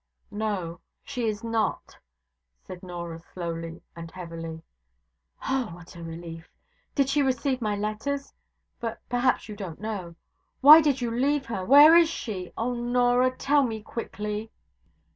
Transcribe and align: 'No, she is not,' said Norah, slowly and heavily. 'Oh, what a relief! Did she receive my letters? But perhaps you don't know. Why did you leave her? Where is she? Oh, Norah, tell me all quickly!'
'No, 0.31 0.79
she 1.03 1.27
is 1.27 1.43
not,' 1.43 1.95
said 2.65 2.81
Norah, 2.81 3.19
slowly 3.35 3.83
and 3.95 4.09
heavily. 4.09 4.63
'Oh, 5.43 5.69
what 5.75 5.95
a 5.95 6.01
relief! 6.01 6.49
Did 6.95 7.07
she 7.07 7.21
receive 7.21 7.61
my 7.61 7.75
letters? 7.75 8.33
But 8.79 8.99
perhaps 9.09 9.47
you 9.47 9.55
don't 9.55 9.79
know. 9.79 10.15
Why 10.59 10.81
did 10.81 11.01
you 11.01 11.11
leave 11.11 11.45
her? 11.45 11.63
Where 11.63 11.95
is 11.95 12.09
she? 12.09 12.51
Oh, 12.57 12.73
Norah, 12.73 13.37
tell 13.37 13.61
me 13.61 13.77
all 13.77 13.83
quickly!' 13.91 14.49